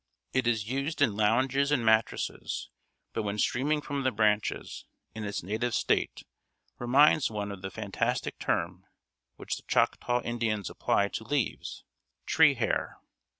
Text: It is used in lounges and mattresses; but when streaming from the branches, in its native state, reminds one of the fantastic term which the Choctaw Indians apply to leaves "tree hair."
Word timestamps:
It 0.33 0.47
is 0.47 0.67
used 0.67 0.99
in 0.99 1.15
lounges 1.15 1.71
and 1.71 1.85
mattresses; 1.85 2.71
but 3.13 3.21
when 3.21 3.37
streaming 3.37 3.81
from 3.81 4.01
the 4.01 4.09
branches, 4.09 4.85
in 5.13 5.23
its 5.25 5.43
native 5.43 5.75
state, 5.75 6.23
reminds 6.79 7.29
one 7.29 7.51
of 7.51 7.61
the 7.61 7.69
fantastic 7.69 8.39
term 8.39 8.87
which 9.35 9.57
the 9.57 9.63
Choctaw 9.67 10.23
Indians 10.23 10.71
apply 10.71 11.09
to 11.09 11.23
leaves 11.23 11.83
"tree 12.25 12.55
hair." 12.55 12.97